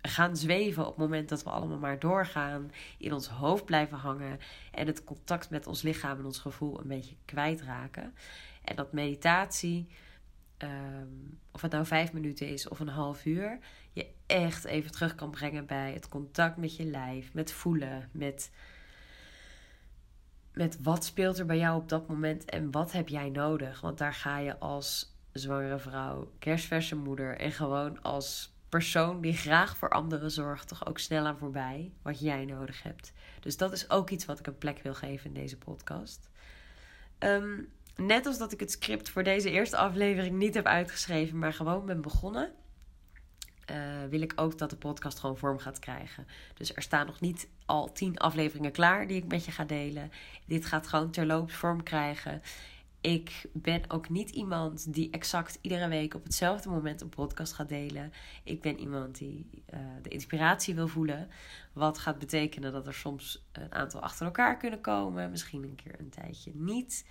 gaan 0.02 0.36
zweven 0.36 0.82
op 0.82 0.88
het 0.88 0.98
moment 0.98 1.28
dat 1.28 1.42
we 1.42 1.50
allemaal 1.50 1.78
maar 1.78 1.98
doorgaan, 1.98 2.70
in 2.98 3.12
ons 3.12 3.28
hoofd 3.28 3.64
blijven 3.64 3.98
hangen 3.98 4.38
en 4.72 4.86
het 4.86 5.04
contact 5.04 5.50
met 5.50 5.66
ons 5.66 5.82
lichaam 5.82 6.18
en 6.18 6.24
ons 6.24 6.38
gevoel 6.38 6.80
een 6.80 6.88
beetje 6.88 7.16
kwijtraken. 7.24 8.14
En 8.64 8.76
dat 8.76 8.92
meditatie, 8.92 9.88
um, 10.62 11.38
of 11.50 11.62
het 11.62 11.72
nou 11.72 11.86
vijf 11.86 12.12
minuten 12.12 12.48
is 12.48 12.68
of 12.68 12.80
een 12.80 12.88
half 12.88 13.24
uur, 13.24 13.58
je 13.92 14.06
echt 14.26 14.64
even 14.64 14.92
terug 14.92 15.14
kan 15.14 15.30
brengen 15.30 15.66
bij 15.66 15.92
het 15.92 16.08
contact 16.08 16.56
met 16.56 16.76
je 16.76 16.84
lijf, 16.84 17.34
met 17.34 17.52
voelen, 17.52 18.08
met, 18.12 18.50
met 20.52 20.82
wat 20.82 21.04
speelt 21.04 21.38
er 21.38 21.46
bij 21.46 21.58
jou 21.58 21.80
op 21.80 21.88
dat 21.88 22.08
moment 22.08 22.44
en 22.44 22.70
wat 22.70 22.92
heb 22.92 23.08
jij 23.08 23.30
nodig. 23.30 23.80
Want 23.80 23.98
daar 23.98 24.14
ga 24.14 24.38
je 24.38 24.58
als 24.58 25.16
zwangere 25.32 25.78
vrouw, 25.78 26.32
kerstverse 26.38 26.96
moeder 26.96 27.36
en 27.36 27.52
gewoon 27.52 28.02
als 28.02 28.56
persoon 28.68 29.20
die 29.20 29.36
graag 29.36 29.76
voor 29.76 29.90
anderen 29.90 30.30
zorgt, 30.30 30.68
toch 30.68 30.86
ook 30.86 30.98
snel 30.98 31.26
aan 31.26 31.38
voorbij 31.38 31.92
wat 32.02 32.20
jij 32.20 32.44
nodig 32.44 32.82
hebt. 32.82 33.12
Dus 33.40 33.56
dat 33.56 33.72
is 33.72 33.90
ook 33.90 34.10
iets 34.10 34.24
wat 34.24 34.38
ik 34.38 34.46
een 34.46 34.58
plek 34.58 34.82
wil 34.82 34.94
geven 34.94 35.26
in 35.26 35.34
deze 35.34 35.58
podcast. 35.58 36.30
Um, 37.18 37.68
net 38.02 38.26
als 38.26 38.38
dat 38.38 38.52
ik 38.52 38.60
het 38.60 38.70
script 38.70 39.08
voor 39.08 39.22
deze 39.22 39.50
eerste 39.50 39.76
aflevering 39.76 40.36
niet 40.36 40.54
heb 40.54 40.66
uitgeschreven, 40.66 41.38
maar 41.38 41.52
gewoon 41.52 41.86
ben 41.86 42.00
begonnen. 42.00 42.52
Uh, 43.70 44.04
wil 44.10 44.20
ik 44.20 44.32
ook 44.36 44.58
dat 44.58 44.70
de 44.70 44.76
podcast 44.76 45.18
gewoon 45.18 45.36
vorm 45.36 45.58
gaat 45.58 45.78
krijgen. 45.78 46.26
Dus 46.54 46.74
er 46.74 46.82
staan 46.82 47.06
nog 47.06 47.20
niet 47.20 47.48
al 47.66 47.92
tien 47.92 48.18
afleveringen 48.18 48.72
klaar 48.72 49.06
die 49.06 49.16
ik 49.16 49.28
met 49.28 49.44
je 49.44 49.50
ga 49.50 49.64
delen. 49.64 50.10
Dit 50.46 50.66
gaat 50.66 50.86
gewoon 50.86 51.10
terloops 51.10 51.54
vorm 51.54 51.82
krijgen. 51.82 52.42
Ik 53.00 53.44
ben 53.52 53.82
ook 53.88 54.08
niet 54.08 54.30
iemand 54.30 54.94
die 54.94 55.10
exact 55.10 55.58
iedere 55.60 55.88
week 55.88 56.14
op 56.14 56.24
hetzelfde 56.24 56.68
moment 56.68 57.00
een 57.00 57.08
podcast 57.08 57.52
gaat 57.52 57.68
delen. 57.68 58.12
Ik 58.44 58.60
ben 58.60 58.78
iemand 58.78 59.18
die 59.18 59.62
uh, 59.74 59.80
de 60.02 60.08
inspiratie 60.08 60.74
wil 60.74 60.88
voelen. 60.88 61.28
Wat 61.72 61.98
gaat 61.98 62.18
betekenen 62.18 62.72
dat 62.72 62.86
er 62.86 62.94
soms 62.94 63.48
een 63.52 63.74
aantal 63.74 64.00
achter 64.00 64.26
elkaar 64.26 64.56
kunnen 64.56 64.80
komen. 64.80 65.30
Misschien 65.30 65.62
een 65.62 65.76
keer 65.84 66.00
een 66.00 66.10
tijdje 66.10 66.50
niet. 66.54 67.04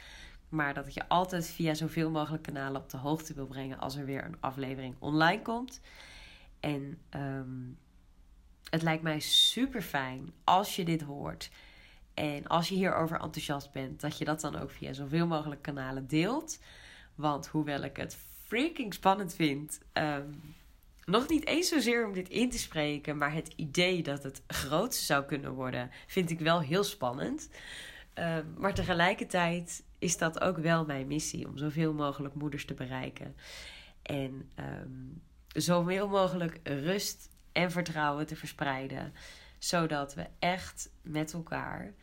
Maar 0.50 0.74
dat 0.74 0.88
ik 0.88 0.94
je 0.94 1.10
altijd 1.10 1.48
via 1.48 1.74
zoveel 1.74 2.10
mogelijk 2.10 2.44
kanalen 2.44 2.82
op 2.82 2.90
de 2.90 2.98
hoogte 2.98 3.34
wil 3.34 3.48
brengen 3.48 3.80
als 3.80 3.96
er 3.96 4.06
weer 4.06 4.26
een 4.26 4.38
aflevering 4.40 4.96
online 5.00 5.42
komt. 5.42 5.82
En 6.60 7.00
um, 7.16 7.78
het 8.70 8.82
lijkt 8.82 9.04
mij 9.04 9.20
super 9.20 9.82
fijn 9.82 10.34
als 10.44 10.76
je 10.76 10.86
dit 10.86 11.02
hoort 11.02 11.50
en 12.14 12.48
als 12.48 12.70
je 12.70 12.76
hierover 12.76 13.20
enthousiast 13.20 13.72
bent, 13.72 14.02
dat 14.02 14.18
je 14.18 14.26
dat 14.26 14.42
dan 14.42 14.56
ook 14.56 14.72
via 14.72 14.94
zoveel 14.94 15.28
mogelijk 15.28 15.62
kanalen 15.62 16.08
deelt. 16.08 16.60
Want 17.16 17.48
hoewel 17.48 17.82
ik 17.82 17.98
het 17.98 18.18
freaking 18.46 18.94
spannend 18.94 19.34
vind, 19.34 19.80
um, 19.94 20.56
nog 21.06 21.30
niet 21.30 21.46
eens 21.46 21.70
zozeer 21.70 22.06
om 22.06 22.14
dit 22.14 22.30
in 22.30 22.50
te 22.50 22.58
spreken, 22.58 23.18
maar 23.18 23.34
het 23.34 23.54
idee 23.56 24.04
dat 24.04 24.24
het 24.24 24.42
groot 24.48 24.96
zou 24.96 25.26
kunnen 25.26 25.52
worden, 25.52 25.92
vind 26.08 26.30
ik 26.30 26.40
wel 26.40 26.60
heel 26.60 26.84
spannend. 26.84 27.50
Um, 28.14 28.54
maar 28.58 28.74
tegelijkertijd 28.74 29.84
is 30.00 30.18
dat 30.18 30.42
ook 30.42 30.58
wel 30.58 30.86
mijn 30.86 31.08
missie 31.08 31.48
om 31.48 31.58
zoveel 31.58 31.94
mogelijk 31.94 32.34
moeders 32.34 32.66
te 32.66 32.74
bereiken. 32.74 33.36
En 34.02 34.50
um, 34.60 35.22
zoveel 35.48 36.08
mogelijk 36.08 36.60
rust 36.64 37.30
en 37.52 37.72
vertrouwen 37.72 38.26
te 38.26 38.36
verspreiden, 38.36 39.14
zodat 39.58 40.14
we 40.14 40.28
echt 40.40 40.90
met 41.02 41.34
elkaar 41.34 41.94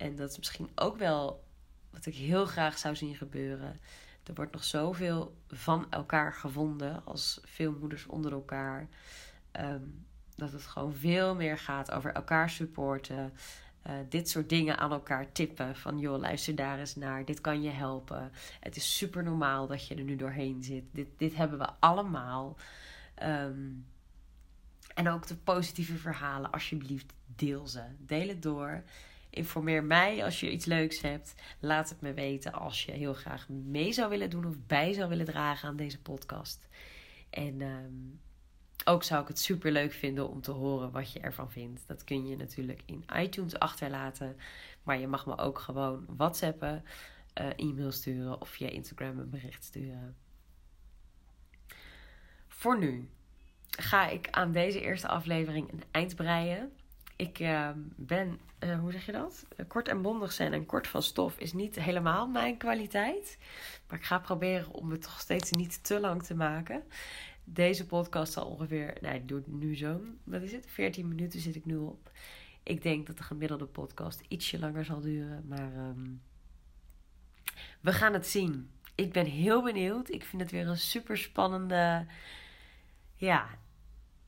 en 0.00 0.16
dat 0.16 0.30
is 0.30 0.38
misschien 0.38 0.70
ook 0.74 0.96
wel 0.96 1.44
wat 1.90 2.06
ik 2.06 2.14
heel 2.14 2.46
graag 2.46 2.78
zou 2.78 2.96
zien 2.96 3.14
gebeuren. 3.14 3.80
Er 4.24 4.34
wordt 4.34 4.52
nog 4.52 4.64
zoveel 4.64 5.36
van 5.48 5.86
elkaar 5.90 6.32
gevonden 6.32 7.04
als 7.04 7.40
veel 7.44 7.72
moeders 7.72 8.06
onder 8.06 8.32
elkaar. 8.32 8.88
Um, 9.60 10.06
dat 10.36 10.52
het 10.52 10.66
gewoon 10.66 10.94
veel 10.94 11.34
meer 11.34 11.58
gaat 11.58 11.90
over 11.90 12.12
elkaar 12.12 12.50
supporten. 12.50 13.32
Uh, 13.90 13.96
dit 14.08 14.28
soort 14.28 14.48
dingen 14.48 14.78
aan 14.78 14.92
elkaar 14.92 15.32
tippen. 15.32 15.76
Van 15.76 15.98
joh, 15.98 16.18
luister 16.18 16.54
daar 16.54 16.78
eens 16.78 16.94
naar. 16.94 17.24
Dit 17.24 17.40
kan 17.40 17.62
je 17.62 17.70
helpen. 17.70 18.32
Het 18.60 18.76
is 18.76 18.96
super 18.96 19.22
normaal 19.22 19.66
dat 19.66 19.86
je 19.86 19.94
er 19.94 20.04
nu 20.04 20.16
doorheen 20.16 20.62
zit. 20.62 20.84
Dit, 20.92 21.08
dit 21.16 21.36
hebben 21.36 21.58
we 21.58 21.68
allemaal. 21.78 22.56
Um, 23.22 23.86
en 24.94 25.08
ook 25.08 25.26
de 25.26 25.36
positieve 25.36 25.96
verhalen, 25.96 26.50
alsjeblieft, 26.50 27.12
deel 27.26 27.66
ze. 27.66 27.82
Deel 27.98 28.28
het 28.28 28.42
door. 28.42 28.82
Informeer 29.30 29.84
mij 29.84 30.24
als 30.24 30.40
je 30.40 30.50
iets 30.50 30.64
leuks 30.64 31.00
hebt. 31.00 31.34
Laat 31.58 31.88
het 31.88 32.00
me 32.00 32.12
weten 32.12 32.52
als 32.52 32.84
je 32.84 32.92
heel 32.92 33.14
graag 33.14 33.48
mee 33.48 33.92
zou 33.92 34.10
willen 34.10 34.30
doen 34.30 34.44
of 34.46 34.56
bij 34.66 34.92
zou 34.92 35.08
willen 35.08 35.26
dragen 35.26 35.68
aan 35.68 35.76
deze 35.76 36.00
podcast. 36.00 36.68
En 37.30 37.60
um, 37.60 38.20
ook 38.84 39.02
zou 39.02 39.22
ik 39.22 39.28
het 39.28 39.38
super 39.38 39.72
leuk 39.72 39.92
vinden 39.92 40.28
om 40.28 40.40
te 40.40 40.50
horen 40.50 40.90
wat 40.90 41.12
je 41.12 41.20
ervan 41.20 41.50
vindt. 41.50 41.82
Dat 41.86 42.04
kun 42.04 42.26
je 42.26 42.36
natuurlijk 42.36 42.82
in 42.86 43.04
iTunes 43.16 43.58
achterlaten. 43.58 44.36
Maar 44.82 44.98
je 44.98 45.06
mag 45.06 45.26
me 45.26 45.38
ook 45.38 45.58
gewoon 45.58 46.04
WhatsAppen, 46.16 46.84
uh, 47.40 47.46
e-mail 47.56 47.92
sturen 47.92 48.40
of 48.40 48.48
via 48.48 48.68
Instagram 48.68 49.18
een 49.18 49.30
bericht 49.30 49.64
sturen. 49.64 50.16
Voor 52.48 52.78
nu 52.78 53.08
ga 53.70 54.08
ik 54.08 54.30
aan 54.30 54.52
deze 54.52 54.80
eerste 54.80 55.08
aflevering 55.08 55.72
een 55.72 55.82
eind 55.90 56.16
breien. 56.16 56.72
Ik 57.16 57.38
uh, 57.38 57.68
ben, 57.96 58.40
uh, 58.60 58.78
hoe 58.78 58.92
zeg 58.92 59.06
je 59.06 59.12
dat? 59.12 59.46
Kort 59.68 59.88
en 59.88 60.02
bondig 60.02 60.32
zijn 60.32 60.52
en 60.52 60.66
kort 60.66 60.88
van 60.88 61.02
stof 61.02 61.38
is 61.38 61.52
niet 61.52 61.80
helemaal 61.80 62.26
mijn 62.26 62.56
kwaliteit. 62.56 63.38
Maar 63.88 63.98
ik 63.98 64.04
ga 64.04 64.18
proberen 64.18 64.72
om 64.72 64.90
het 64.90 65.02
toch 65.02 65.20
steeds 65.20 65.50
niet 65.50 65.84
te 65.84 66.00
lang 66.00 66.22
te 66.22 66.34
maken. 66.34 66.82
Deze 67.44 67.86
podcast 67.86 68.32
zal 68.32 68.46
ongeveer, 68.46 68.96
nou 69.00 69.14
ik 69.14 69.28
doe 69.28 69.38
het 69.38 69.46
nu 69.46 69.76
zo, 69.76 70.00
wat 70.24 70.42
is 70.42 70.52
het? 70.52 70.66
14 70.66 71.08
minuten 71.08 71.40
zit 71.40 71.56
ik 71.56 71.64
nu 71.64 71.76
op. 71.76 72.10
Ik 72.62 72.82
denk 72.82 73.06
dat 73.06 73.16
de 73.16 73.22
gemiddelde 73.22 73.66
podcast 73.66 74.22
ietsje 74.28 74.58
langer 74.58 74.84
zal 74.84 75.00
duren, 75.00 75.44
maar 75.48 75.76
um, 75.76 76.22
we 77.80 77.92
gaan 77.92 78.12
het 78.12 78.26
zien. 78.26 78.70
Ik 78.94 79.12
ben 79.12 79.26
heel 79.26 79.62
benieuwd. 79.62 80.10
Ik 80.10 80.24
vind 80.24 80.42
het 80.42 80.50
weer 80.50 80.68
een 80.68 80.78
super 80.78 81.18
spannende, 81.18 82.06
ja, 83.14 83.48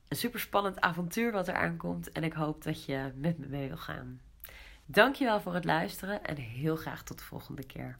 een 0.07 0.17
super 0.17 0.39
spannend 0.39 0.81
avontuur 0.81 1.31
wat 1.31 1.47
er 1.47 1.55
aankomt. 1.55 2.11
En 2.11 2.23
ik 2.23 2.33
hoop 2.33 2.63
dat 2.63 2.85
je 2.85 3.11
met 3.15 3.37
me 3.37 3.47
mee 3.47 3.67
wil 3.67 3.77
gaan. 3.77 4.21
Dankjewel 4.85 5.41
voor 5.41 5.53
het 5.53 5.65
luisteren 5.65 6.23
en 6.23 6.35
heel 6.35 6.75
graag 6.75 7.03
tot 7.03 7.17
de 7.17 7.23
volgende 7.23 7.65
keer. 7.65 7.97